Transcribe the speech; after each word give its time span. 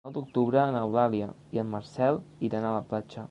El 0.01 0.07
nou 0.09 0.13
d'octubre 0.13 0.63
n'Eulàlia 0.75 1.27
i 1.57 1.63
en 1.65 1.69
Marcel 1.75 2.19
iran 2.51 2.69
a 2.71 2.75
la 2.79 2.87
platja. 2.95 3.19